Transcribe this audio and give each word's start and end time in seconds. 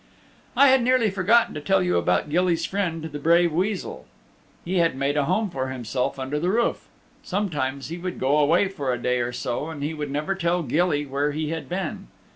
I 0.57 0.69
had 0.69 0.81
nearly 0.81 1.11
forgotten 1.11 1.53
to 1.53 1.61
tell 1.61 1.83
you 1.83 1.95
about 1.95 2.27
Gilly's 2.27 2.65
friend, 2.65 3.03
the 3.03 3.19
brave 3.19 3.53
Weasel. 3.53 4.07
He 4.65 4.79
had 4.79 4.95
made 4.95 5.15
a 5.15 5.25
home 5.25 5.51
for 5.51 5.69
himself 5.69 6.17
under 6.17 6.39
the 6.39 6.49
roof. 6.49 6.87
Sometimes 7.21 7.89
he 7.89 7.99
would 7.99 8.19
go 8.19 8.39
away 8.39 8.67
for 8.67 8.91
a 8.91 8.97
day 8.99 9.19
or 9.19 9.31
so 9.31 9.69
and 9.69 9.83
he 9.83 9.93
would 9.93 10.09
never 10.09 10.33
tell 10.33 10.63
Gilly 10.63 11.05
where 11.05 11.33
he 11.33 11.49
had 11.51 11.69
been. 11.69 12.07